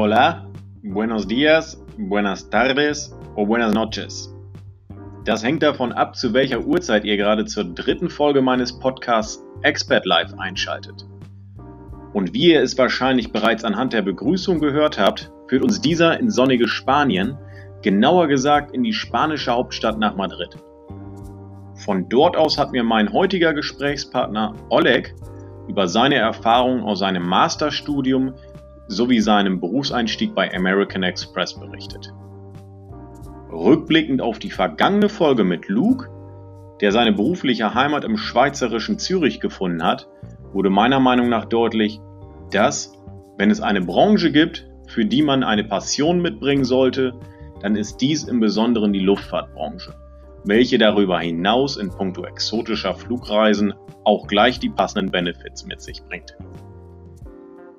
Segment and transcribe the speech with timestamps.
[0.00, 0.46] Hola,
[0.84, 4.32] buenos días, buenas tardes o buenas noches.
[5.24, 10.06] Das hängt davon ab, zu welcher Uhrzeit ihr gerade zur dritten Folge meines Podcasts Expert
[10.06, 11.04] Live einschaltet.
[12.12, 16.30] Und wie ihr es wahrscheinlich bereits anhand der Begrüßung gehört habt, führt uns dieser in
[16.30, 17.36] sonnige Spanien,
[17.82, 20.58] genauer gesagt in die spanische Hauptstadt nach Madrid.
[21.74, 25.12] Von dort aus hat mir mein heutiger Gesprächspartner Oleg
[25.66, 28.34] über seine Erfahrungen aus seinem Masterstudium
[28.88, 32.12] sowie seinem Berufseinstieg bei American Express berichtet.
[33.50, 36.08] Rückblickend auf die vergangene Folge mit Luke,
[36.80, 40.08] der seine berufliche Heimat im schweizerischen Zürich gefunden hat,
[40.52, 42.00] wurde meiner Meinung nach deutlich,
[42.50, 42.92] dass,
[43.36, 47.14] wenn es eine Branche gibt, für die man eine Passion mitbringen sollte,
[47.60, 49.94] dann ist dies im Besonderen die Luftfahrtbranche,
[50.44, 56.36] welche darüber hinaus in puncto exotischer Flugreisen auch gleich die passenden Benefits mit sich bringt.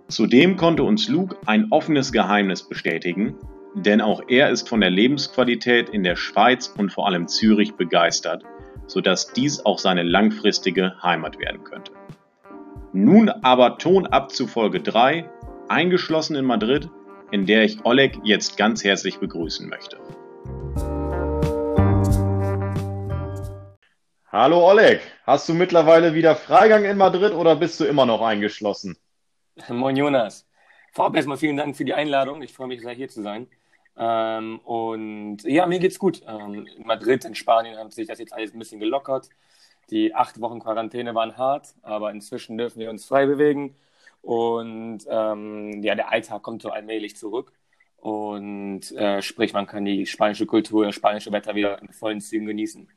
[0.09, 3.35] Zudem konnte uns Luke ein offenes Geheimnis bestätigen,
[3.75, 8.43] denn auch er ist von der Lebensqualität in der Schweiz und vor allem Zürich begeistert,
[8.87, 11.91] sodass dies auch seine langfristige Heimat werden könnte.
[12.91, 15.29] Nun aber Ton ab zu Folge 3,
[15.67, 16.89] eingeschlossen in Madrid,
[17.29, 19.97] in der ich Oleg jetzt ganz herzlich begrüßen möchte.
[24.31, 28.97] Hallo Oleg, hast du mittlerweile wieder Freigang in Madrid oder bist du immer noch eingeschlossen?
[29.69, 30.47] Moin Jonas.
[30.91, 32.41] Vorab erstmal vielen Dank für die Einladung.
[32.41, 33.47] Ich freue mich sehr, hier zu sein.
[33.97, 36.21] Ähm, und ja, mir geht's gut.
[36.27, 39.29] Ähm, in Madrid, in Spanien hat sich das jetzt alles ein bisschen gelockert.
[39.89, 43.75] Die acht Wochen Quarantäne waren hart, aber inzwischen dürfen wir uns frei bewegen.
[44.21, 47.53] Und ähm, ja, der Alltag kommt so allmählich zurück.
[47.97, 52.45] Und äh, sprich, man kann die spanische Kultur, das spanische Wetter wieder in vollen Zügen
[52.45, 52.87] genießen.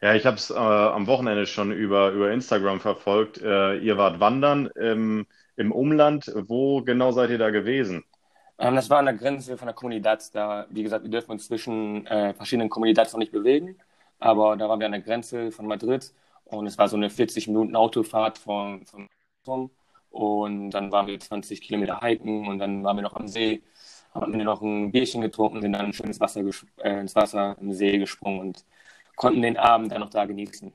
[0.00, 3.40] Ja, ich habe es äh, am Wochenende schon über, über Instagram verfolgt.
[3.40, 6.30] Äh, ihr wart wandern im, im Umland.
[6.34, 8.04] Wo genau seid ihr da gewesen?
[8.58, 10.34] Ähm, das war an der Grenze von der Comunidad.
[10.34, 13.78] Da, wie gesagt, wir dürfen uns zwischen äh, verschiedenen Comunidades noch nicht bewegen.
[14.18, 16.12] Aber da waren wir an der Grenze von Madrid
[16.44, 19.08] und es war so eine 40 Minuten Autofahrt von, von
[20.10, 23.62] und dann waren wir 20 Kilometer hiken und dann waren wir noch am See,
[24.14, 26.42] haben wir noch ein Bierchen getrunken, sind dann schön ins Wasser,
[26.78, 28.64] äh, ins Wasser im See gesprungen und
[29.16, 30.72] konnten den Abend dann noch da genießen.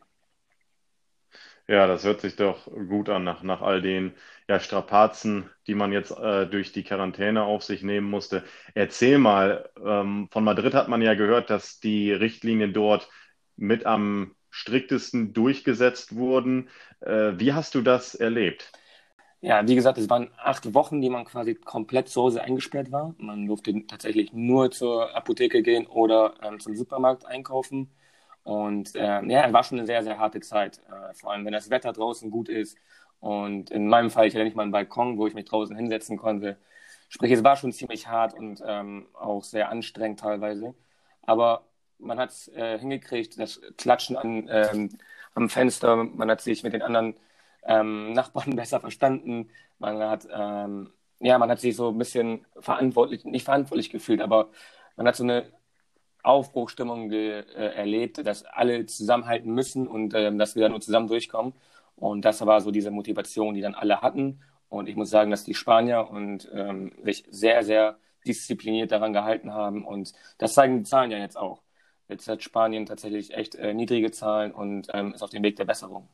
[1.68, 4.14] Ja, das hört sich doch gut an nach, nach all den
[4.48, 8.44] ja, Strapazen, die man jetzt äh, durch die Quarantäne auf sich nehmen musste.
[8.74, 13.08] Erzähl mal, ähm, von Madrid hat man ja gehört, dass die Richtlinien dort
[13.56, 16.70] mit am striktesten durchgesetzt wurden.
[17.02, 18.72] Äh, wie hast du das erlebt?
[19.42, 23.16] Ja, wie gesagt, es waren acht Wochen, die man quasi komplett zu Hause eingesperrt war.
[23.18, 27.90] Man durfte tatsächlich nur zur Apotheke gehen oder ähm, zum Supermarkt einkaufen.
[28.50, 30.82] Und äh, ja, es war schon eine sehr, sehr harte Zeit.
[30.90, 32.80] Äh, vor allem, wenn das Wetter draußen gut ist.
[33.20, 36.18] Und in meinem Fall, ich hatte nicht mal einen Balkon, wo ich mich draußen hinsetzen
[36.18, 36.58] konnte.
[37.10, 40.74] Sprich, es war schon ziemlich hart und ähm, auch sehr anstrengend teilweise.
[41.22, 41.68] Aber
[42.00, 44.90] man hat es äh, hingekriegt, das Klatschen an, ähm,
[45.36, 47.16] am Fenster, man hat sich mit den anderen
[47.64, 53.26] ähm, Nachbarn besser verstanden, man hat, ähm, ja, man hat sich so ein bisschen verantwortlich,
[53.26, 54.50] nicht verantwortlich gefühlt, aber
[54.96, 55.52] man hat so eine
[56.24, 61.54] Aufbruchstimmung äh, erlebt, dass alle zusammenhalten müssen und äh, dass wir da nur zusammen durchkommen.
[61.96, 64.42] Und das war so diese Motivation, die dann alle hatten.
[64.70, 69.54] Und ich muss sagen, dass die Spanier und ähm, sich sehr, sehr diszipliniert daran gehalten
[69.54, 69.86] haben.
[69.86, 71.62] Und das zeigen die Zahlen ja jetzt auch.
[72.08, 75.66] Jetzt hat Spanien tatsächlich echt äh, niedrige Zahlen und ähm, ist auf dem Weg der
[75.66, 76.08] Besserung.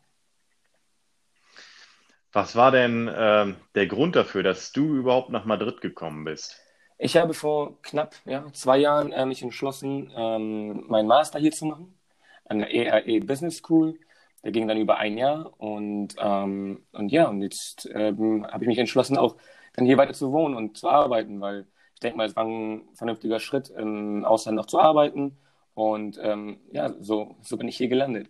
[2.34, 6.62] Was war denn äh, der Grund dafür, dass du überhaupt nach Madrid gekommen bist?
[6.98, 11.66] Ich habe vor knapp ja, zwei Jahren äh, mich entschlossen, ähm, meinen Master hier zu
[11.66, 11.98] machen
[12.46, 14.00] an der ERE Business School.
[14.44, 18.68] Der ging dann über ein Jahr und, ähm, und ja, und jetzt ähm, habe ich
[18.68, 19.36] mich entschlossen, auch
[19.74, 22.88] dann hier weiter zu wohnen und zu arbeiten, weil ich denke mal, es war ein
[22.94, 25.38] vernünftiger Schritt, im Ausland noch zu arbeiten
[25.74, 28.30] und ähm, ja, so, so bin ich hier gelandet.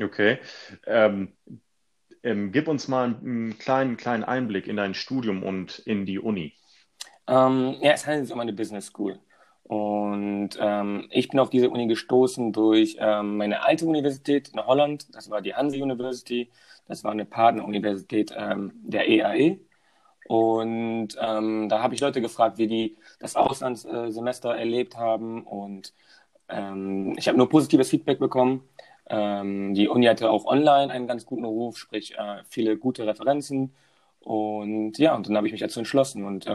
[0.00, 0.38] Okay.
[0.86, 1.36] Ähm,
[2.22, 6.54] ähm, gib uns mal einen kleinen, kleinen Einblick in dein Studium und in die Uni.
[7.28, 9.18] Ähm, ja, es handelt sich um eine Business School.
[9.64, 15.14] Und ähm, ich bin auf diese Uni gestoßen durch ähm, meine alte Universität in Holland.
[15.14, 16.50] Das war die Hanse University.
[16.86, 19.58] Das war eine Partneruniversität ähm, der EAE.
[20.28, 25.44] Und ähm, da habe ich Leute gefragt, wie die das Auslandssemester erlebt haben.
[25.44, 25.94] Und
[26.48, 28.68] ähm, ich habe nur positives Feedback bekommen.
[29.08, 33.74] Ähm, die Uni hatte auch online einen ganz guten Ruf, sprich äh, viele gute Referenzen.
[34.20, 36.46] Und ja, und dann habe ich mich dazu entschlossen und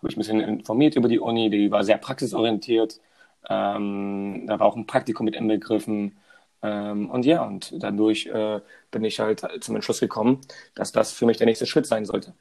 [0.00, 1.50] ähm, habe ich ein bisschen informiert über die Uni.
[1.50, 3.00] Die war sehr praxisorientiert.
[3.48, 6.16] Ähm, da war auch ein Praktikum mit inbegriffen.
[6.62, 8.60] Ähm, und ja, und dadurch äh,
[8.90, 10.40] bin ich halt zum Entschluss gekommen,
[10.74, 12.34] dass das für mich der nächste Schritt sein sollte.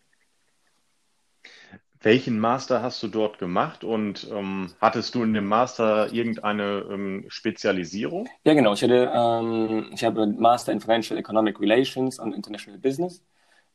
[2.01, 7.25] Welchen Master hast du dort gemacht und ähm, hattest du in dem Master irgendeine ähm,
[7.27, 8.29] Spezialisierung?
[8.45, 8.73] Ja, genau.
[8.73, 13.21] Ich, hatte, ähm, ich habe Master in Financial Economic Relations und International Business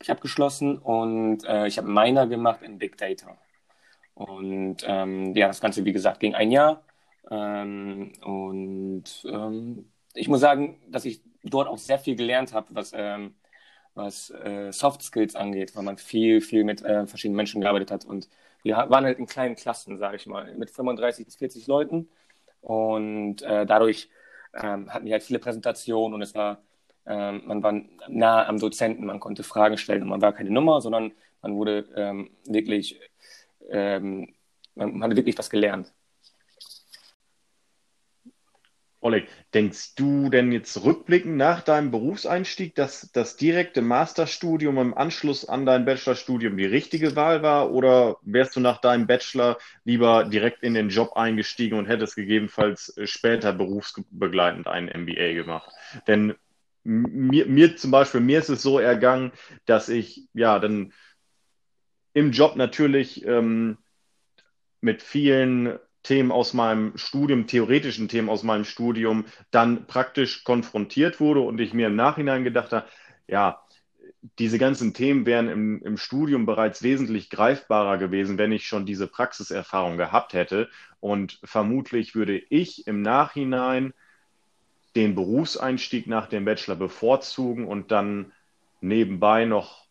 [0.05, 3.37] ich abgeschlossen und äh, ich habe Minor gemacht in Big Data.
[4.15, 6.85] Und ähm, ja, das Ganze, wie gesagt, ging ein Jahr.
[7.31, 12.93] Ähm, und ähm, ich muss sagen, dass ich dort auch sehr viel gelernt habe, was
[12.95, 13.35] ähm,
[13.95, 18.05] was äh, Soft Skills angeht, weil man viel, viel mit äh, verschiedenen Menschen gearbeitet hat.
[18.05, 18.29] Und
[18.63, 22.09] wir waren halt in kleinen Klassen, sage ich mal, mit 35 bis 40 Leuten.
[22.61, 24.09] Und äh, dadurch
[24.55, 26.63] ähm, hatten wir halt viele Präsentationen und es war,
[27.07, 27.73] ähm, man war
[28.09, 31.13] nah am Dozenten, man konnte Fragen stellen und man war keine Nummer, sondern
[31.43, 32.99] man wurde ähm, wirklich,
[33.71, 34.35] ähm,
[34.75, 35.93] man, man hatte wirklich was gelernt.
[39.05, 45.47] Oleg, denkst du denn jetzt rückblickend nach deinem Berufseinstieg, dass das direkte Masterstudium im Anschluss
[45.47, 47.71] an dein Bachelorstudium die richtige Wahl war?
[47.71, 52.99] Oder wärst du nach deinem Bachelor lieber direkt in den Job eingestiegen und hättest gegebenenfalls
[53.05, 55.71] später berufsbegleitend einen MBA gemacht?
[56.07, 56.35] Denn
[56.83, 59.33] mir, mir zum Beispiel, mir ist es so ergangen,
[59.67, 60.95] dass ich ja dann
[62.15, 63.77] im Job natürlich ähm,
[64.81, 71.41] mit vielen Themen aus meinem Studium, theoretischen Themen aus meinem Studium, dann praktisch konfrontiert wurde
[71.41, 72.87] und ich mir im Nachhinein gedacht habe,
[73.27, 73.61] ja,
[74.39, 79.07] diese ganzen Themen wären im, im Studium bereits wesentlich greifbarer gewesen, wenn ich schon diese
[79.07, 80.69] Praxiserfahrung gehabt hätte.
[81.01, 83.93] Und vermutlich würde ich im Nachhinein
[84.97, 88.33] den Berufseinstieg nach dem Bachelor bevorzugen und dann
[88.81, 89.84] nebenbei noch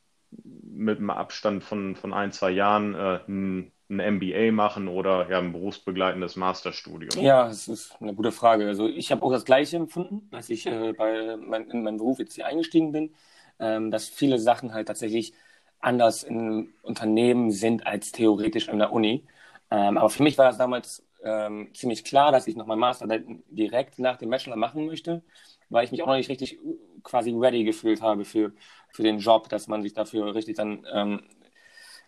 [0.44, 5.40] mit einem Abstand von, von ein, zwei Jahren äh, ein ein MBA machen oder ja,
[5.40, 7.24] ein berufsbegleitendes Masterstudium?
[7.24, 8.68] Ja, das ist eine gute Frage.
[8.68, 12.20] Also ich habe auch das Gleiche empfunden, als ich äh, bei mein, in meinen Beruf
[12.20, 13.14] jetzt hier eingestiegen bin,
[13.60, 15.34] ähm, dass viele Sachen halt tatsächlich
[15.80, 19.26] anders in Unternehmen sind als theoretisch in der Uni.
[19.70, 23.08] Ähm, aber für mich war das damals ähm, ziemlich klar, dass ich noch mein Master
[23.50, 25.24] direkt nach dem Bachelor machen möchte,
[25.70, 26.60] weil ich mich auch noch nicht richtig
[27.04, 28.54] quasi ready gefühlt habe für,
[28.94, 31.22] für den Job, dass man sich dafür richtig dann ähm,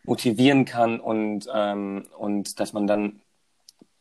[0.04, 3.22] motivieren kann und, ähm, und dass man dann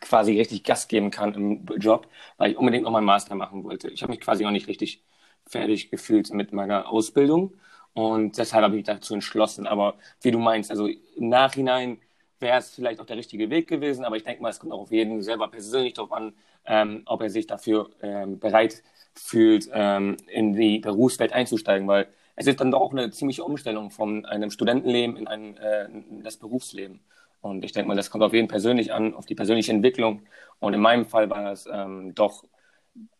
[0.00, 3.88] quasi richtig Gas geben kann im Job, weil ich unbedingt noch meinen Master machen wollte.
[3.88, 5.02] Ich habe mich quasi noch nicht richtig
[5.46, 7.54] fertig gefühlt mit meiner Ausbildung
[7.94, 9.66] und deshalb habe ich mich dazu entschlossen.
[9.66, 11.98] Aber wie du meinst, also im Nachhinein
[12.40, 14.80] wäre es vielleicht auch der richtige Weg gewesen, aber ich denke mal, es kommt auch
[14.82, 16.34] auf jeden selber persönlich darauf an,
[16.66, 18.82] ähm, ob er sich dafür ähm, bereit
[19.14, 23.90] fühlt, ähm, in die Berufswelt einzusteigen, weil es ist dann doch auch eine ziemliche Umstellung
[23.90, 25.88] von einem Studentenleben in, ein, äh,
[26.22, 27.00] das Berufsleben.
[27.40, 30.22] Und ich denke mal, das kommt auf jeden persönlich an, auf die persönliche Entwicklung.
[30.60, 32.44] Und in meinem Fall war es ähm, doch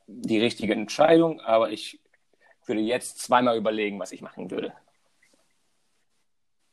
[0.06, 2.00] die richtige Entscheidung, aber ich
[2.66, 4.72] würde jetzt zweimal überlegen, was ich machen würde.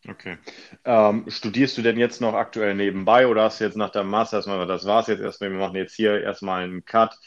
[0.08, 0.38] Okay.
[0.84, 4.38] Ähm, studierst du denn jetzt noch aktuell nebenbei oder hast du jetzt nach deinem Master
[4.38, 7.20] erstmal, das es jetzt erstmal, wir machen jetzt hier erstmal einen Cut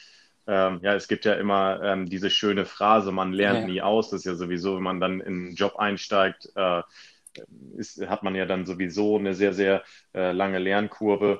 [0.46, 3.67] ähm, ja, es gibt ja immer ähm, diese schöne Phrase, man lernt ja.
[3.67, 4.11] nie aus.
[4.11, 6.82] Das ist ja sowieso, wenn man dann in einen Job einsteigt, äh,
[7.76, 9.82] ist, hat man ja dann sowieso eine sehr, sehr
[10.14, 11.38] äh, lange Lernkurve.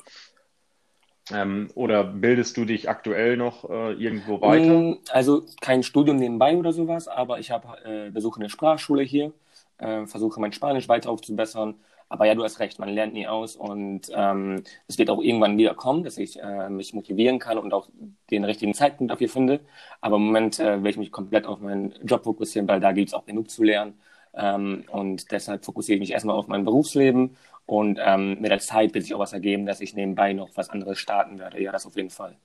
[1.31, 4.79] Ähm, oder bildest du dich aktuell noch äh, irgendwo weiter?
[4.79, 9.33] Mm, also kein Studium nebenbei oder sowas, aber ich habe äh, besuche eine Sprachschule hier,
[9.79, 11.77] äh, versuche mein Spanisch weiter aufzubessern
[12.09, 15.59] aber ja, du hast recht, man lernt nie aus und ähm, es wird auch irgendwann
[15.59, 17.89] wieder kommen, dass ich äh, mich motivieren kann und auch
[18.31, 19.61] den richtigen Zeitpunkt dafür finde.
[20.01, 23.09] Aber im Moment äh, will ich mich komplett auf meinen Job fokussieren, weil da gibt
[23.09, 23.99] es auch genug zu lernen.
[24.35, 28.95] Ähm, und deshalb fokussiere ich mich erstmal auf mein Berufsleben und ähm, mit der Zeit
[28.95, 31.63] wird sich auch was ergeben, dass ich nebenbei noch was anderes starten werde.
[31.63, 32.37] Ja, das auf jeden Fall.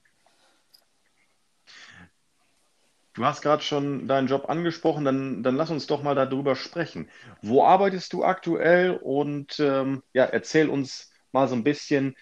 [3.19, 7.09] Du hast gerade schon deinen Job angesprochen, dann, dann lass uns doch mal darüber sprechen.
[7.41, 12.15] Wo arbeitest du aktuell und ähm, ja, erzähl uns mal so ein bisschen,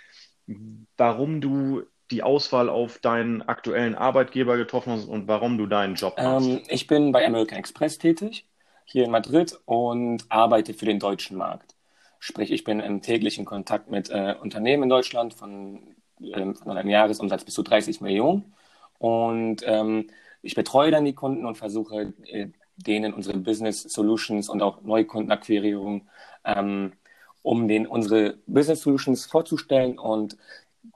[0.98, 6.18] warum du die Auswahl auf deinen aktuellen Arbeitgeber getroffen hast und warum du deinen Job
[6.18, 6.50] machst.
[6.50, 8.48] Ähm, ich bin bei American Express tätig,
[8.86, 11.76] hier in Madrid und arbeite für den deutschen Markt.
[12.18, 16.90] Sprich, ich bin im täglichen Kontakt mit äh, Unternehmen in Deutschland von, äh, von einem
[16.90, 18.56] Jahresumsatz bis zu 30 Millionen.
[18.98, 20.10] Und ähm,
[20.42, 26.08] ich betreue dann die Kunden und versuche äh, denen unsere Business Solutions und auch Neukundenakquirierung,
[26.46, 26.94] ähm,
[27.42, 29.98] um denen unsere Business Solutions vorzustellen.
[29.98, 30.38] Und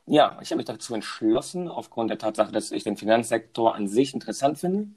[0.05, 4.13] ja, ich habe mich dazu entschlossen, aufgrund der Tatsache, dass ich den Finanzsektor an sich
[4.13, 4.89] interessant finde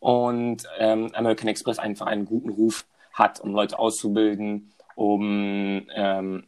[0.00, 6.44] und ähm, American Express einfach einen guten Ruf hat, um Leute auszubilden, um, ähm,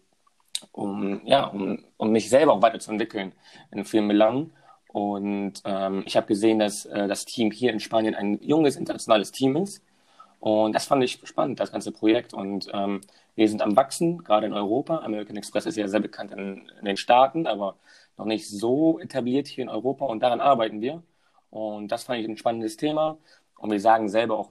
[0.72, 3.32] um, ja, um, um mich selber auch weiterzuentwickeln
[3.72, 4.52] in vielen Belangen.
[4.92, 9.30] Und ähm, ich habe gesehen, dass äh, das Team hier in Spanien ein junges internationales
[9.30, 9.84] Team ist.
[10.40, 12.34] Und das fand ich spannend, das ganze Projekt.
[12.34, 13.00] Und ähm,
[13.36, 14.98] wir sind am Wachsen, gerade in Europa.
[14.98, 17.76] American Express ist ja sehr bekannt in, in, den Staaten, aber
[18.16, 20.06] noch nicht so etabliert hier in Europa.
[20.06, 21.02] Und daran arbeiten wir.
[21.50, 23.18] Und das fand ich ein spannendes Thema.
[23.58, 24.50] Und wir sagen selber auch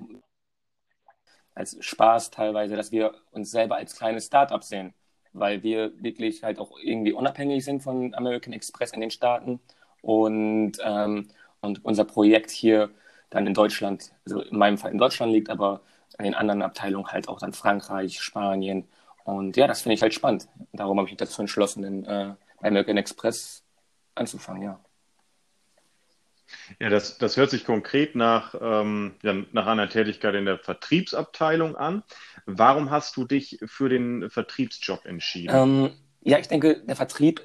[1.54, 4.94] als Spaß teilweise, dass wir uns selber als kleines Startup sehen,
[5.34, 9.60] weil wir wirklich halt auch irgendwie unabhängig sind von American Express in den Staaten
[10.02, 11.30] und, ähm,
[11.62, 12.90] und unser Projekt hier
[13.30, 15.82] dann in Deutschland, also in meinem Fall in Deutschland liegt, aber
[16.18, 18.88] in den anderen Abteilungen halt auch dann Frankreich, Spanien.
[19.24, 20.48] Und ja, das finde ich halt spannend.
[20.74, 23.64] Darum habe ich mich dazu entschlossen, in, äh, bei American Express
[24.16, 24.80] anzufangen, ja.
[26.80, 31.76] Ja, das, das hört sich konkret nach, ähm, ja, nach einer Tätigkeit in der Vertriebsabteilung
[31.76, 32.04] an.
[32.46, 35.56] Warum hast du dich für den Vertriebsjob entschieden?
[35.56, 35.92] Ähm,
[36.22, 37.42] ja, ich denke, der Vertrieb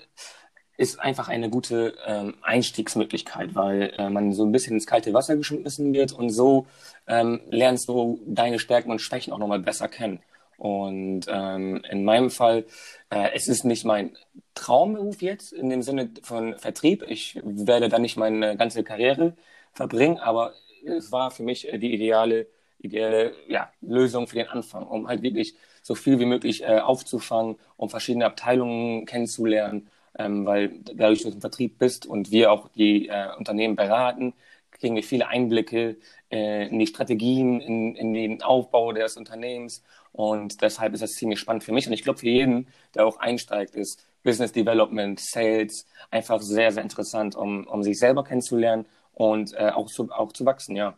[0.77, 5.37] ist einfach eine gute ähm, Einstiegsmöglichkeit, weil äh, man so ein bisschen ins kalte Wasser
[5.37, 6.67] geschmissen wird und so
[7.07, 10.21] ähm, lernst du deine Stärken und Schwächen auch nochmal besser kennen.
[10.57, 12.65] Und ähm, in meinem Fall,
[13.11, 14.17] äh, es ist nicht mein
[14.55, 17.05] Traumberuf jetzt in dem Sinne von Vertrieb.
[17.09, 19.35] Ich werde da nicht meine ganze Karriere
[19.73, 20.55] verbringen, aber
[20.85, 22.47] es war für mich die ideale,
[22.79, 27.57] ideale ja, Lösung für den Anfang, um halt wirklich so viel wie möglich äh, aufzufangen,
[27.77, 32.69] um verschiedene Abteilungen kennenzulernen ähm, weil dadurch, dass du im Vertrieb bist und wir auch
[32.69, 34.35] die äh, Unternehmen beraten,
[34.71, 35.97] kriegen wir viele Einblicke
[36.31, 41.41] äh, in die Strategien, in, in den Aufbau des Unternehmens und deshalb ist das ziemlich
[41.41, 45.87] spannend für mich und ich glaube für jeden, der auch einsteigt, ist Business Development, Sales
[46.11, 50.45] einfach sehr, sehr interessant, um, um sich selber kennenzulernen und äh, auch, zu, auch zu
[50.47, 50.97] wachsen, ja.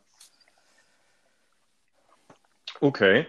[2.80, 3.26] Okay.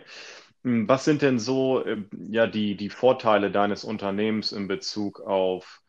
[0.68, 5.82] Hm, was sind denn so ähm, ja, die, die Vorteile deines Unternehmens in Bezug auf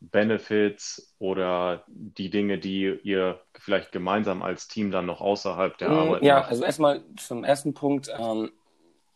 [0.00, 5.98] Benefits oder die Dinge, die ihr vielleicht gemeinsam als Team dann noch außerhalb der hm,
[5.98, 6.48] Arbeit Ja, macht?
[6.48, 8.08] also erstmal zum ersten Punkt.
[8.18, 8.52] Ähm,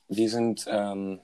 [0.09, 1.21] wir sind, ähm,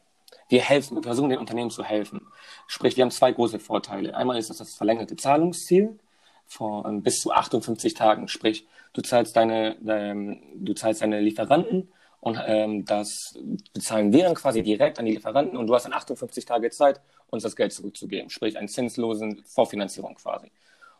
[0.49, 2.26] wir helfen, wir versuchen den Unternehmen zu helfen.
[2.66, 4.16] Sprich, wir haben zwei große Vorteile.
[4.16, 5.99] Einmal ist das das verlängerte Zahlungsziel
[6.47, 8.28] von bis zu 58 Tagen.
[8.28, 13.38] Sprich, du zahlst deine, deine du zahlst deine Lieferanten und ähm, das
[13.73, 17.00] bezahlen wir dann quasi direkt an die Lieferanten und du hast dann 58 Tage Zeit,
[17.28, 20.50] uns das Geld zurückzugeben, sprich einen zinslosen Vorfinanzierung quasi.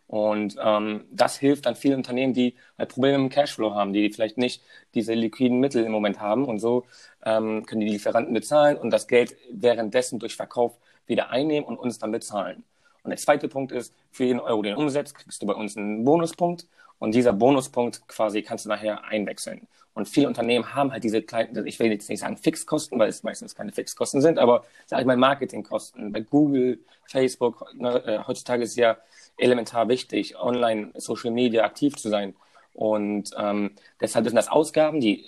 [0.09, 4.39] Und ähm, das hilft dann vielen Unternehmen, die halt Probleme im Cashflow haben, die vielleicht
[4.39, 4.63] nicht
[4.95, 6.45] diese liquiden Mittel im Moment haben.
[6.45, 6.85] Und so
[7.25, 11.99] ähm, können die Lieferanten bezahlen und das Geld währenddessen durch Verkauf wieder einnehmen und uns
[11.99, 12.63] dann bezahlen.
[13.03, 15.77] Und der zweite Punkt ist, für jeden Euro, den du umsetzt, kriegst du bei uns
[15.77, 16.69] einen Bonuspunkt.
[16.99, 19.67] Und dieser Bonuspunkt quasi kannst du nachher einwechseln.
[19.97, 23.23] Und viele Unternehmen haben halt diese kleinen, ich will jetzt nicht sagen Fixkosten, weil es
[23.23, 26.13] meistens keine Fixkosten sind, aber sage ich mal Marketingkosten.
[26.13, 28.99] Bei Google, Facebook, ne, äh, heutzutage ist ja
[29.39, 32.35] elementar wichtig, online, Social Media aktiv zu sein.
[32.75, 35.25] Und ähm, deshalb sind das Ausgaben, die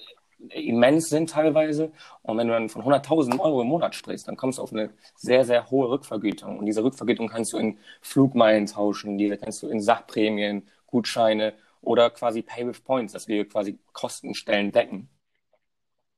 [0.50, 1.90] immens sind teilweise.
[2.20, 4.90] Und wenn du dann von 100.000 Euro im Monat sprichst, dann kommst du auf eine
[5.16, 6.58] sehr, sehr hohe Rückvergütung.
[6.58, 11.54] Und diese Rückvergütung kannst du in Flugmeilen tauschen, diese kannst du in Sachprämien, Gutscheine
[11.88, 15.08] oder quasi Pay with Points, dass wir quasi Kostenstellen decken.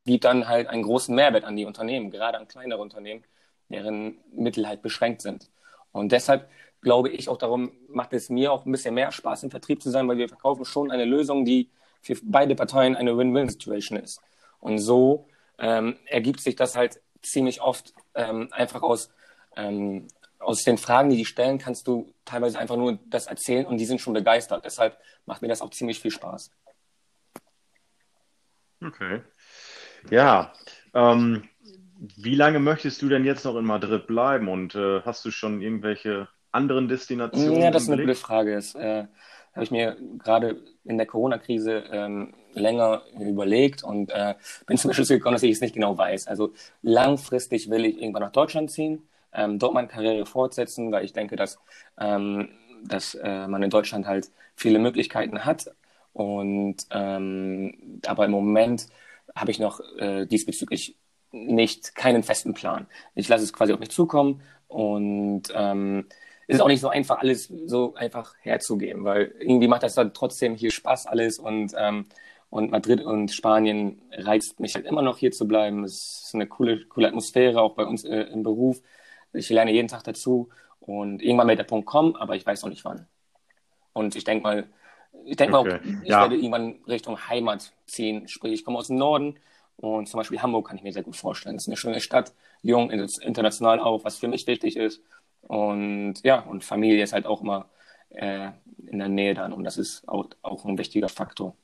[0.04, 3.22] Gibt dann halt einen großen Mehrwert an die Unternehmen, gerade an kleinere Unternehmen,
[3.68, 5.48] deren Mittel halt beschränkt sind.
[5.92, 6.50] Und deshalb
[6.80, 9.90] glaube ich auch darum, macht es mir auch ein bisschen mehr Spaß, im Vertrieb zu
[9.90, 11.70] sein, weil wir verkaufen schon eine Lösung, die
[12.02, 14.20] für beide Parteien eine Win-Win-Situation ist.
[14.58, 19.10] Und so ähm, ergibt sich das halt ziemlich oft ähm, einfach aus
[19.56, 20.08] ähm,
[20.40, 23.84] aus den Fragen, die die stellen, kannst du teilweise einfach nur das erzählen und die
[23.84, 24.64] sind schon begeistert.
[24.64, 26.50] Deshalb macht mir das auch ziemlich viel Spaß.
[28.82, 29.20] Okay.
[30.10, 30.52] Ja.
[30.94, 31.44] Ähm,
[32.16, 35.60] wie lange möchtest du denn jetzt noch in Madrid bleiben und äh, hast du schon
[35.60, 37.60] irgendwelche anderen Destinationen?
[37.60, 38.54] Ja, das ist eine gute Frage.
[38.54, 39.04] Das äh,
[39.52, 44.34] habe ich mir gerade in der Corona-Krise ähm, länger überlegt und äh,
[44.66, 46.26] bin zum Schluss gekommen, dass ich es nicht genau weiß.
[46.26, 51.12] Also langfristig will ich irgendwann nach Deutschland ziehen ähm, dort meine Karriere fortsetzen, weil ich
[51.12, 51.58] denke, dass,
[51.98, 52.48] ähm,
[52.84, 55.70] dass äh, man in Deutschland halt viele Möglichkeiten hat.
[56.12, 58.86] Und ähm, aber im Moment
[59.34, 60.96] habe ich noch äh, diesbezüglich
[61.32, 62.86] nicht keinen festen Plan.
[63.14, 66.06] Ich lasse es quasi auf mich zukommen und ähm,
[66.48, 70.12] es ist auch nicht so einfach, alles so einfach herzugeben, weil irgendwie macht das dann
[70.14, 72.06] trotzdem hier Spaß alles und ähm,
[72.50, 75.84] und Madrid und Spanien reizt mich halt immer noch hier zu bleiben.
[75.84, 78.82] Es ist eine coole, coole Atmosphäre, auch bei uns äh, im Beruf.
[79.32, 80.48] Ich lerne jeden Tag dazu
[80.80, 83.06] und irgendwann wird der Punkt kommen, aber ich weiß noch nicht wann.
[83.92, 84.68] Und ich denke mal,
[85.24, 85.80] ich denke okay.
[85.82, 86.20] mal, ich ja.
[86.20, 88.28] werde irgendwann Richtung Heimat ziehen.
[88.28, 89.38] Sprich, ich komme aus dem Norden
[89.76, 91.56] und zum Beispiel Hamburg kann ich mir sehr gut vorstellen.
[91.56, 92.32] Es ist eine schöne Stadt,
[92.62, 95.02] jung, international auch, was für mich wichtig ist.
[95.42, 97.68] Und ja, und Familie ist halt auch immer
[98.10, 98.50] äh,
[98.86, 101.56] in der Nähe dann und das ist auch, auch ein wichtiger Faktor.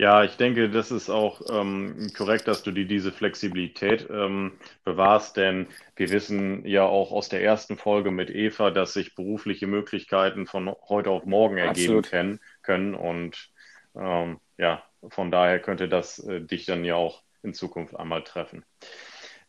[0.00, 4.52] Ja, ich denke, das ist auch ähm, korrekt, dass du dir diese Flexibilität ähm,
[4.82, 9.66] bewahrst, denn wir wissen ja auch aus der ersten Folge mit Eva, dass sich berufliche
[9.66, 12.94] Möglichkeiten von heute auf morgen ergeben können, können.
[12.94, 13.50] Und
[13.94, 18.64] ähm, ja, von daher könnte das äh, dich dann ja auch in Zukunft einmal treffen.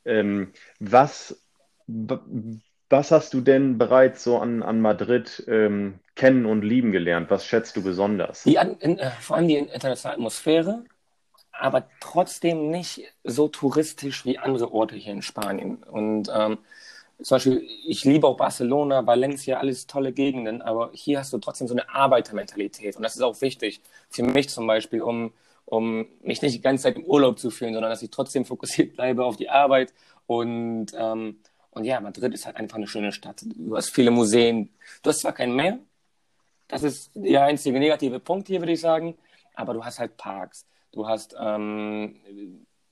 [0.03, 1.41] Ähm, was,
[2.91, 7.29] was hast du denn bereits so an, an Madrid ähm, kennen und lieben gelernt?
[7.29, 8.43] Was schätzt du besonders?
[8.43, 10.83] Die, in, äh, vor allem die internationale Atmosphäre,
[11.51, 15.83] aber trotzdem nicht so touristisch wie andere Orte hier in Spanien.
[15.83, 16.57] Und ähm,
[17.21, 21.67] zum Beispiel, ich liebe auch Barcelona, Valencia, alles tolle Gegenden, aber hier hast du trotzdem
[21.67, 22.98] so eine Arbeitermentalität.
[22.98, 25.31] Und das ist auch wichtig für mich zum Beispiel, um,
[25.65, 28.93] um mich nicht die ganze Zeit im Urlaub zu fühlen, sondern dass ich trotzdem fokussiert
[28.93, 29.93] bleibe auf die Arbeit
[30.25, 31.38] und ähm,
[31.71, 33.41] und ja, Madrid ist halt einfach eine schöne Stadt.
[33.43, 34.69] Du hast viele Museen.
[35.03, 35.79] Du hast zwar kein Meer,
[36.71, 39.17] das ist der einzige negative Punkt hier, würde ich sagen,
[39.55, 40.65] aber du hast halt Parks.
[40.93, 42.15] Du hast ähm,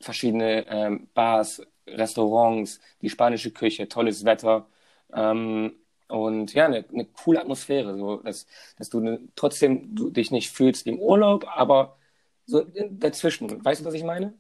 [0.02, 4.68] verschiedene ähm, Bars, Restaurants, die spanische Küche, tolles Wetter.
[5.14, 5.74] Ähm,
[6.10, 10.52] und ja, eine, eine, coole Atmosphäre, so dass, dass du ne, trotzdem du dich nicht
[10.52, 11.98] fühlst wie im Urlaub, aber
[12.46, 13.64] so dazwischen.
[13.64, 14.34] Weißt du, was ich meine?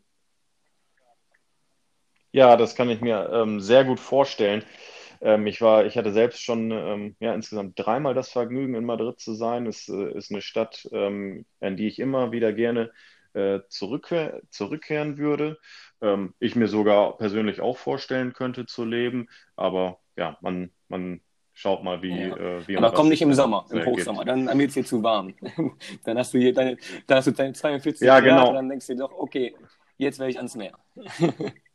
[2.32, 4.64] Ja, das kann ich mir ähm, sehr gut vorstellen.
[5.22, 9.20] Ähm, ich war, ich hatte selbst schon ähm, ja, insgesamt dreimal das Vergnügen, in Madrid
[9.20, 9.66] zu sein.
[9.66, 12.92] Es äh, ist eine Stadt, ähm, in die ich immer wieder gerne
[13.34, 15.60] äh, zurückkehr, zurückkehren würde.
[16.02, 19.28] Ähm, ich mir sogar persönlich auch vorstellen könnte zu leben.
[19.56, 21.22] Aber ja, man, man
[21.54, 22.38] schaut mal, wie, ja.
[22.38, 25.04] äh, wie Aber komm nicht im Sommer, im Hochsommer, dann, dann wird es dir zu
[25.04, 25.34] warm.
[26.06, 28.38] dann hast du hier deine, dann hast du deine 42 ja, genau.
[28.38, 29.56] Grad und dann denkst du dir doch, okay,
[29.98, 30.78] jetzt werde ich ans Meer.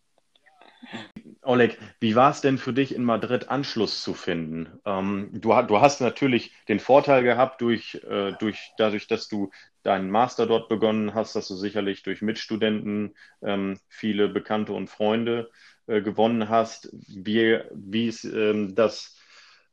[1.42, 4.80] Oleg, wie war es denn für dich in Madrid Anschluss zu finden?
[4.84, 9.50] Ähm, du, du, hast natürlich den Vorteil gehabt, durch, äh, durch, dadurch, dass du
[9.82, 15.50] deinen Master dort begonnen hast, dass du sicherlich durch Mitstudenten ähm, viele Bekannte und Freunde
[15.86, 16.90] äh, gewonnen hast.
[17.08, 19.16] Wie, wie, ist, ähm, das,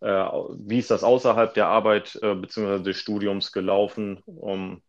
[0.01, 2.83] äh, wie ist das außerhalb der Arbeit äh, bzw.
[2.83, 4.21] des Studiums gelaufen?
[4.25, 4.81] Um,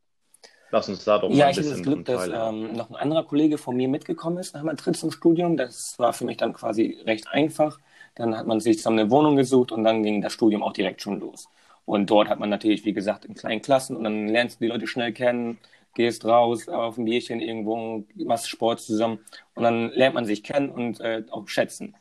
[0.72, 2.72] Lass uns da doch ja, mal ein bisschen Ja, ich hatte das Glück, dass ähm,
[2.72, 5.58] noch ein anderer Kollege von mir mitgekommen ist nach Madrid zum Studium.
[5.58, 7.78] Das war für mich dann quasi recht einfach.
[8.14, 11.02] Dann hat man sich zusammen eine Wohnung gesucht und dann ging das Studium auch direkt
[11.02, 11.46] schon los.
[11.84, 14.70] Und dort hat man natürlich, wie gesagt, in kleinen Klassen und dann lernst du die
[14.70, 15.58] Leute schnell kennen,
[15.94, 19.18] gehst raus auf ein Bierchen irgendwo, machst Sport zusammen
[19.54, 21.96] und dann lernt man sich kennen und äh, auch schätzen.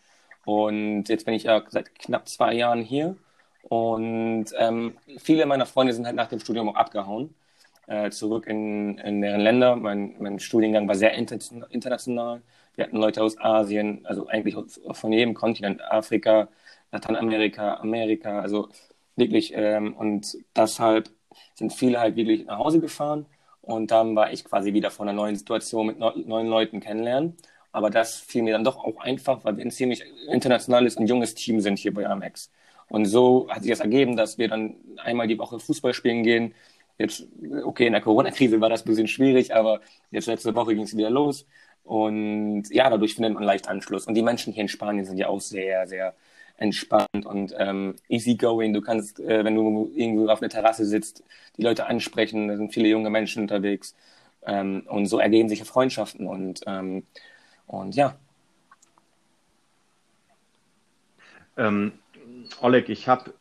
[0.45, 3.17] Und jetzt bin ich ja seit knapp zwei Jahren hier
[3.63, 7.35] und ähm, viele meiner Freunde sind halt nach dem Studium auch abgehauen
[7.91, 9.75] äh, zurück in, in deren Länder.
[9.75, 12.41] Mein, mein Studiengang war sehr international.
[12.75, 14.55] Wir hatten Leute aus Asien, also eigentlich
[14.91, 16.47] von jedem Kontinent, Afrika,
[16.91, 18.69] Lateinamerika, Amerika, also
[19.17, 19.51] wirklich.
[19.55, 21.09] Ähm, und deshalb
[21.55, 23.25] sind viele halt wirklich nach Hause gefahren.
[23.61, 27.35] Und dann war ich quasi wieder von einer neuen Situation mit neuen Leuten kennenlernen.
[27.73, 31.35] Aber das fiel mir dann doch auch einfach, weil wir ein ziemlich internationales und junges
[31.35, 32.51] Team sind hier bei Amex.
[32.89, 36.53] Und so hat sich das ergeben, dass wir dann einmal die Woche Fußball spielen gehen,
[36.97, 37.27] Jetzt,
[37.63, 40.95] okay, in der Corona-Krise war das ein bisschen schwierig, aber jetzt letzte Woche ging es
[40.95, 41.45] wieder los.
[41.83, 44.05] Und ja, dadurch findet man leicht Anschluss.
[44.05, 46.13] Und die Menschen hier in Spanien sind ja auch sehr, sehr
[46.57, 48.71] entspannt und ähm, easygoing.
[48.71, 51.23] Du kannst, äh, wenn du irgendwo auf einer Terrasse sitzt,
[51.57, 52.47] die Leute ansprechen.
[52.47, 53.95] Da sind viele junge Menschen unterwegs.
[54.45, 56.27] Ähm, und so ergeben sich Freundschaften.
[56.27, 57.03] Und, ähm,
[57.65, 58.15] und ja.
[61.57, 61.93] Ähm,
[62.61, 63.33] Oleg, ich habe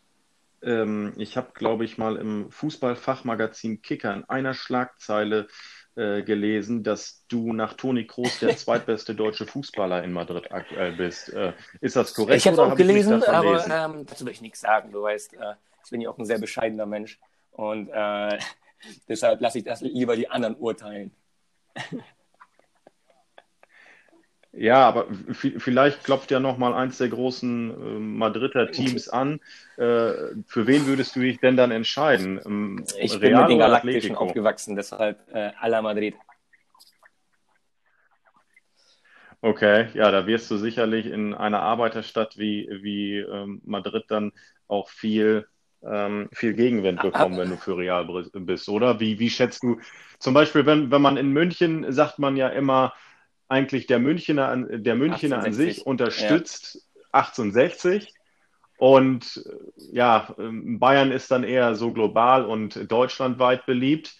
[0.62, 5.48] ähm, ich habe, glaube ich, mal im Fußballfachmagazin Kicker in einer Schlagzeile
[5.96, 11.30] äh, gelesen, dass du nach Toni Kroos der zweitbeste deutsche Fußballer in Madrid aktuell bist.
[11.30, 12.38] Äh, ist das korrekt?
[12.38, 14.92] Ich habe es auch gelesen, aber ähm, dazu will ich nichts sagen.
[14.92, 17.18] Du weißt, äh, ich bin ja auch ein sehr bescheidener Mensch
[17.50, 18.38] und äh,
[19.08, 21.12] deshalb lasse ich das lieber die anderen urteilen.
[24.52, 29.40] Ja, aber vielleicht klopft ja noch mal eins der großen äh, Madrider Teams an.
[29.76, 30.12] Äh,
[30.46, 32.40] für wen würdest du dich denn dann entscheiden?
[32.44, 36.16] Ähm, ich Real bin mit den Galaktischen aufgewachsen, deshalb äh, à la Madrid.
[39.42, 44.32] Okay, ja, da wirst du sicherlich in einer Arbeiterstadt wie, wie ähm, Madrid dann
[44.66, 45.46] auch viel,
[45.82, 49.00] ähm, viel Gegenwind bekommen, wenn du für Real bist, oder?
[49.00, 49.80] Wie, wie schätzt du,
[50.18, 52.92] zum Beispiel, wenn, wenn man in München sagt man ja immer,
[53.50, 55.44] eigentlich der Münchner, der Münchner 1860.
[55.44, 57.20] an sich unterstützt ja.
[57.20, 58.14] 1860.
[58.78, 59.44] Und
[59.92, 64.16] ja, Bayern ist dann eher so global und deutschlandweit beliebt.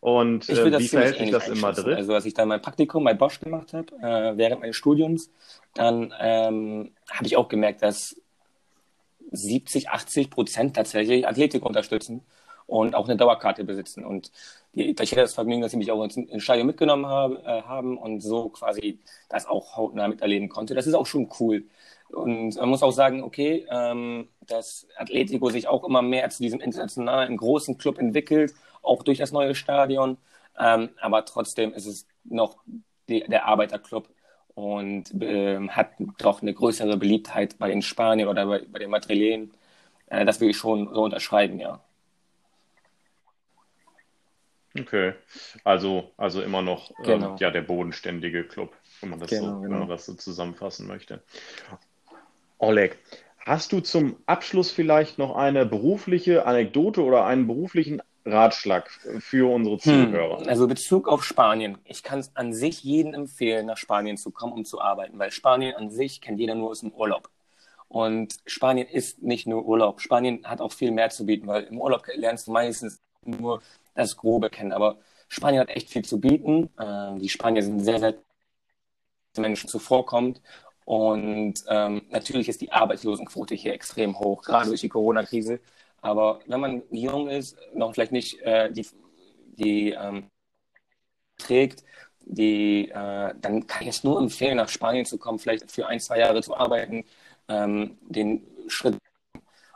[0.00, 1.96] Und äh, wie verhält sich das in Madrid?
[1.96, 5.30] Also als ich dann mein Praktikum bei Bosch gemacht habe, äh, während meines Studiums,
[5.74, 8.16] dann ähm, habe ich auch gemerkt, dass
[9.32, 12.22] 70, 80 Prozent tatsächlich Athletik unterstützen.
[12.70, 14.04] Und auch eine Dauerkarte besitzen.
[14.04, 14.30] Und
[14.74, 17.98] die, ich hatte das Vergnügen, dass sie mich auch ins Stadion mitgenommen haben, äh, haben
[17.98, 20.74] und so quasi das auch hautnah miterleben konnte.
[20.74, 21.64] Das ist auch schon cool.
[22.10, 26.60] Und man muss auch sagen, okay, ähm, dass Atletico sich auch immer mehr zu diesem
[26.60, 30.16] internationalen großen Club entwickelt, auch durch das neue Stadion.
[30.58, 32.56] Ähm, aber trotzdem ist es noch
[33.08, 34.08] die, der Arbeiterclub
[34.54, 39.52] und ähm, hat doch eine größere Beliebtheit bei den Spaniern oder bei, bei den Madrilen.
[40.06, 41.80] Äh, das will ich schon so unterschreiben, ja.
[44.80, 45.14] Okay,
[45.64, 47.30] also, also immer noch ähm, genau.
[47.32, 49.62] ähm, ja, der bodenständige Club, wenn man, das genau, so, genau.
[49.62, 51.22] wenn man das so zusammenfassen möchte.
[52.58, 52.98] Oleg,
[53.38, 59.76] hast du zum Abschluss vielleicht noch eine berufliche Anekdote oder einen beruflichen Ratschlag für unsere
[59.76, 60.40] hm, Zuhörer?
[60.40, 61.78] Hm, also Bezug auf Spanien.
[61.84, 65.30] Ich kann es an sich jedem empfehlen, nach Spanien zu kommen, um zu arbeiten, weil
[65.30, 67.30] Spanien an sich kennt jeder nur aus dem Urlaub.
[67.88, 70.00] Und Spanien ist nicht nur Urlaub.
[70.00, 73.62] Spanien hat auch viel mehr zu bieten, weil im Urlaub lernst du meistens nur
[73.94, 74.72] das Grobe kennen.
[74.72, 74.98] Aber
[75.28, 76.70] Spanien hat echt viel zu bieten.
[76.78, 78.14] Äh, die Spanier sind sehr, sehr
[79.38, 80.40] Menschen zuvorkommt.
[80.84, 85.60] Und ähm, natürlich ist die Arbeitslosenquote hier extrem hoch, gerade durch die Corona-Krise.
[86.00, 88.86] Aber wenn man jung ist, noch vielleicht nicht äh, die,
[89.56, 90.30] die ähm,
[91.38, 91.84] trägt,
[92.20, 96.00] die, äh, dann kann ich es nur empfehlen, nach Spanien zu kommen, vielleicht für ein,
[96.00, 97.04] zwei Jahre zu arbeiten,
[97.48, 98.96] ähm, den Schritt.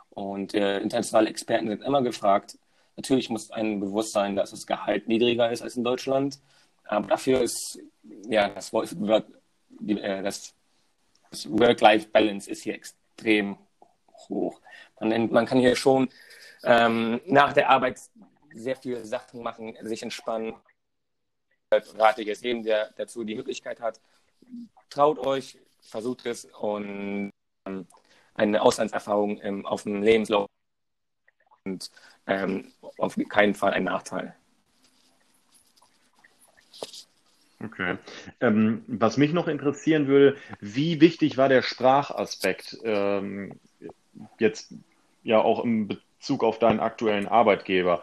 [0.09, 2.57] Und äh, internationale Experten sind immer gefragt,
[2.95, 6.39] Natürlich muss einem bewusst sein, dass das Gehalt niedriger ist als in Deutschland.
[6.85, 7.79] Aber dafür ist
[8.27, 10.53] ja das, äh, das,
[11.29, 13.57] das Work-Life-Balance ist hier extrem
[14.29, 14.61] hoch.
[14.99, 16.09] Man, man kann hier schon
[16.63, 17.99] ähm, nach der Arbeit
[18.53, 20.55] sehr viele Sachen machen, sich entspannen.
[21.71, 23.99] Rate ich es jedem, der dazu die Möglichkeit hat.
[24.89, 27.31] Traut euch, versucht es und
[27.65, 27.87] ähm,
[28.33, 30.47] eine Auslandserfahrung ähm, auf dem Lebenslauf
[31.65, 31.89] und
[32.27, 34.35] ähm, auf keinen Fall ein Nachteil.
[37.63, 37.97] Okay.
[38.41, 43.59] Ähm, was mich noch interessieren würde, wie wichtig war der Sprachaspekt ähm,
[44.39, 44.73] jetzt
[45.23, 48.01] ja auch im Bezug auf deinen aktuellen Arbeitgeber?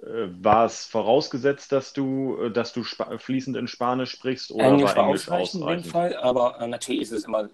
[0.00, 4.96] Äh, war es vorausgesetzt, dass du, äh, dass du fließend in Spanisch sprichst oder Englisch
[4.96, 5.62] war Englisch ausreichend?
[5.62, 7.50] In dem Fall, aber äh, natürlich ist es immer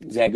[0.00, 0.30] sehr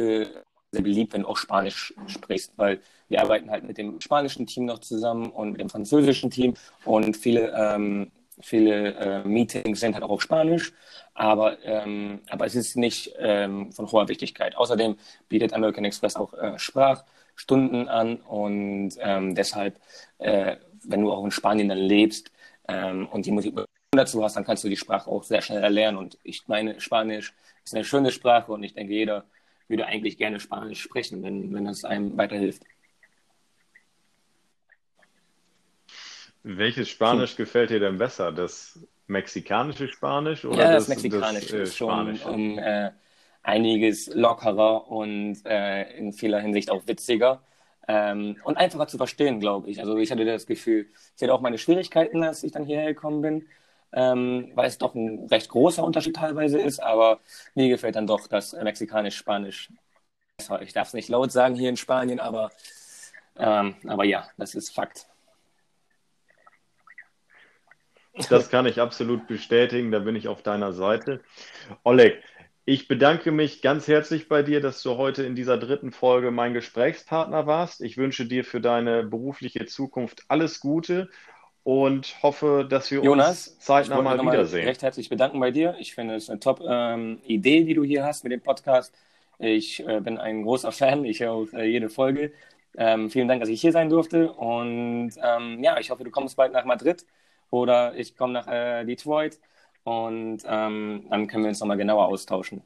[0.72, 4.66] sehr beliebt, wenn du auch Spanisch sprichst, weil wir arbeiten halt mit dem spanischen Team
[4.66, 6.54] noch zusammen und mit dem französischen Team
[6.84, 10.72] und viele, ähm, viele äh, Meetings sind halt auch auf Spanisch,
[11.14, 14.56] aber, ähm, aber es ist nicht ähm, von hoher Wichtigkeit.
[14.56, 14.96] Außerdem
[15.28, 19.80] bietet American Express auch äh, Sprachstunden an und ähm, deshalb,
[20.18, 22.30] äh, wenn du auch in Spanien dann lebst
[22.68, 23.54] ähm, und die Musik
[23.90, 27.34] dazu hast, dann kannst du die Sprache auch sehr schnell erlernen und ich meine, Spanisch
[27.64, 29.24] ist eine schöne Sprache und ich denke, jeder
[29.70, 32.62] würde eigentlich gerne Spanisch sprechen, wenn, wenn das einem weiterhilft.
[36.42, 37.36] Welches Spanisch hm.
[37.36, 38.32] gefällt dir denn besser?
[38.32, 42.90] Das mexikanische Spanisch oder ja, das, das mexikanische das, äh, ist schon um äh,
[43.42, 47.42] einiges lockerer und äh, in vieler Hinsicht auch witziger
[47.88, 49.80] ähm, und einfacher zu verstehen, glaube ich.
[49.80, 53.20] Also ich hatte das Gefühl, ich hatte auch meine Schwierigkeiten, als ich dann hierher gekommen
[53.20, 53.46] bin,
[53.92, 57.20] ähm, weil es doch ein recht großer Unterschied teilweise ist, aber
[57.54, 59.70] mir gefällt dann doch das Mexikanisch-Spanisch
[60.36, 60.62] besser.
[60.62, 62.50] Ich darf es nicht laut sagen hier in Spanien, aber,
[63.36, 65.06] ähm, aber ja, das ist Fakt.
[68.28, 71.22] Das kann ich absolut bestätigen, da bin ich auf deiner Seite.
[71.84, 72.22] Oleg,
[72.64, 76.52] ich bedanke mich ganz herzlich bei dir, dass du heute in dieser dritten Folge mein
[76.52, 77.80] Gesprächspartner warst.
[77.80, 81.08] Ich wünsche dir für deine berufliche Zukunft alles Gute
[81.62, 84.66] und hoffe, dass wir Jonas, uns zeitnah mal wiedersehen.
[84.66, 85.76] Recht herzlich bedanken bei dir.
[85.78, 88.94] Ich finde es eine top ähm, Idee, die du hier hast mit dem Podcast.
[89.38, 91.04] Ich äh, bin ein großer Fan.
[91.04, 92.32] Ich höre äh, jede Folge.
[92.76, 94.32] Ähm, vielen Dank, dass ich hier sein durfte.
[94.32, 97.04] Und ähm, ja, ich hoffe, du kommst bald nach Madrid
[97.50, 99.38] oder ich komme nach äh, Detroit
[99.84, 102.62] und ähm, dann können wir uns nochmal genauer austauschen.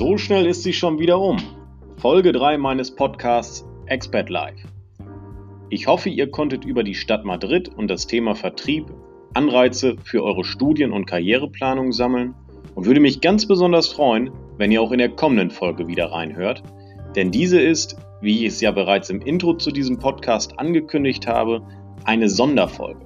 [0.00, 1.36] So schnell ist sie schon wieder um.
[1.98, 4.66] Folge 3 meines Podcasts Expert Life.
[5.68, 8.86] Ich hoffe, ihr konntet über die Stadt Madrid und das Thema Vertrieb
[9.34, 12.34] Anreize für eure Studien- und Karriereplanung sammeln
[12.74, 16.62] und würde mich ganz besonders freuen, wenn ihr auch in der kommenden Folge wieder reinhört,
[17.14, 21.60] denn diese ist, wie ich es ja bereits im Intro zu diesem Podcast angekündigt habe,
[22.04, 23.04] eine Sonderfolge.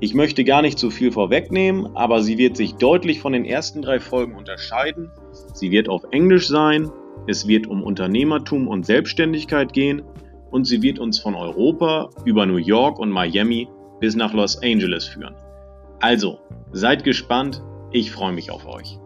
[0.00, 3.82] Ich möchte gar nicht zu viel vorwegnehmen, aber sie wird sich deutlich von den ersten
[3.82, 5.10] drei Folgen unterscheiden.
[5.54, 6.90] Sie wird auf Englisch sein,
[7.26, 10.02] es wird um Unternehmertum und Selbstständigkeit gehen
[10.50, 13.68] und sie wird uns von Europa über New York und Miami
[14.00, 15.34] bis nach Los Angeles führen.
[16.00, 16.38] Also,
[16.72, 18.98] seid gespannt, ich freue mich auf euch.